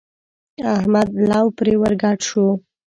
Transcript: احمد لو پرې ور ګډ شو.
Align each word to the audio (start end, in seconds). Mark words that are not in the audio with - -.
احمد 0.75 1.07
لو 1.29 1.45
پرې 1.57 1.73
ور 1.81 1.93
ګډ 2.03 2.19
شو. 2.29 2.47